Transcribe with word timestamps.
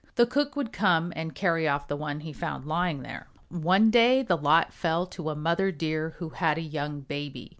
The 0.15 0.25
cook 0.25 0.55
would 0.55 0.73
come 0.73 1.13
and 1.15 1.35
carry 1.35 1.67
off 1.67 1.87
the 1.87 1.95
one 1.95 2.21
he 2.21 2.33
found 2.33 2.65
lying 2.65 3.03
there. 3.03 3.27
One 3.49 3.91
day 3.91 4.23
the 4.23 4.35
lot 4.35 4.73
fell 4.73 5.05
to 5.05 5.29
a 5.29 5.35
mother 5.35 5.71
Deer 5.71 6.15
who 6.17 6.29
had 6.29 6.57
a 6.57 6.61
young 6.61 7.01
baby. 7.01 7.49